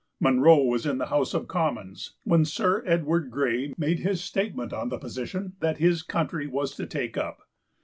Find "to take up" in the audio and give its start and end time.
6.77-7.47